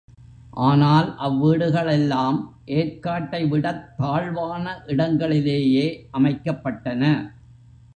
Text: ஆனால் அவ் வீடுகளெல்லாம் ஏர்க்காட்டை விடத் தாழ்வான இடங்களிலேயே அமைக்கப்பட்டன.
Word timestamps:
ஆனால் 0.61 1.09
அவ் 1.17 1.35
வீடுகளெல்லாம் 1.37 2.39
ஏர்க்காட்டை 2.67 3.47
விடத் 3.49 3.85
தாழ்வான 3.97 4.65
இடங்களிலேயே 4.87 5.87
அமைக்கப்பட்டன. 6.13 7.03